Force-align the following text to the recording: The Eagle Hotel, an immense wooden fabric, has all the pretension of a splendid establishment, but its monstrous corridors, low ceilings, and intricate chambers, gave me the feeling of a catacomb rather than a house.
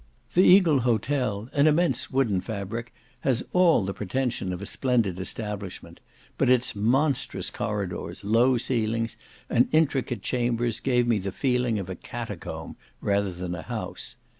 The 0.33 0.41
Eagle 0.41 0.79
Hotel, 0.79 1.47
an 1.53 1.67
immense 1.67 2.09
wooden 2.09 2.41
fabric, 2.41 2.91
has 3.19 3.45
all 3.53 3.85
the 3.85 3.93
pretension 3.93 4.51
of 4.51 4.59
a 4.59 4.65
splendid 4.65 5.19
establishment, 5.19 5.99
but 6.39 6.49
its 6.49 6.75
monstrous 6.75 7.51
corridors, 7.51 8.23
low 8.23 8.57
ceilings, 8.57 9.15
and 9.47 9.69
intricate 9.71 10.23
chambers, 10.23 10.79
gave 10.79 11.05
me 11.05 11.19
the 11.19 11.31
feeling 11.31 11.77
of 11.77 11.87
a 11.87 11.93
catacomb 11.95 12.77
rather 12.99 13.31
than 13.31 13.53
a 13.53 13.61
house. 13.61 14.15